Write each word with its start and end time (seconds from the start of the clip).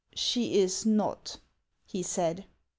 "She 0.25 0.59
is 0.59 0.83
not," 0.83 1.37
he 1.85 2.01
said. 2.01 2.45